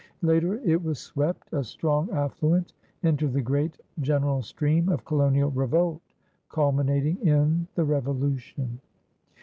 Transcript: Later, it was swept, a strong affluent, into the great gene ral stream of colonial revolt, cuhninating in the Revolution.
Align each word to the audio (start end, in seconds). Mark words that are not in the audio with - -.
Later, 0.23 0.55
it 0.65 0.81
was 0.83 0.97
swept, 0.97 1.53
a 1.53 1.63
strong 1.63 2.09
affluent, 2.09 2.73
into 3.03 3.27
the 3.27 3.43
great 3.43 3.77
gene 4.01 4.23
ral 4.23 4.41
stream 4.41 4.89
of 4.89 5.05
colonial 5.05 5.51
revolt, 5.51 6.01
cuhninating 6.49 7.19
in 7.21 7.67
the 7.75 7.85
Revolution. 7.85 8.79